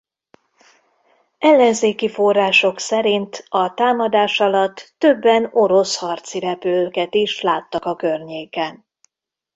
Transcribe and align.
Ellenzéki 1.37 2.09
források 2.09 2.79
szerint 2.79 3.45
a 3.47 3.73
támadás 3.73 4.39
alatt 4.39 4.93
többen 4.97 5.49
orosz 5.51 5.95
harci 5.95 6.39
repülőket 6.39 7.15
is 7.15 7.41
láttak 7.41 7.85
a 7.85 7.95
környéken. 7.95 8.85